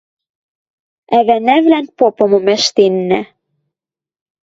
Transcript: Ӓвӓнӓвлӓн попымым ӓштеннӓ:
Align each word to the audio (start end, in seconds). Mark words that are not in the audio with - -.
Ӓвӓнӓвлӓн 1.17 1.85
попымым 1.97 2.45
ӓштеннӓ: 2.55 3.21